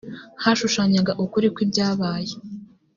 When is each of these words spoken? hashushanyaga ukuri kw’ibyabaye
hashushanyaga 0.43 1.11
ukuri 1.23 1.47
kw’ibyabaye 1.55 2.33